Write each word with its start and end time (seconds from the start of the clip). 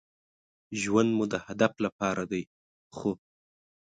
ژوند 0.81 1.09
مو 1.17 1.25
د 1.33 1.35
هدف 1.45 1.73
لپاره 1.85 2.23
دی 2.31 2.43
،خو 2.95 3.11